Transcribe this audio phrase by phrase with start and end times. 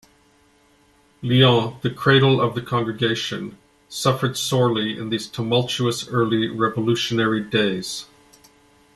[1.21, 8.07] Lyon, the cradle of the congregation, suffered sorely in these tumultuous early revolutionary days.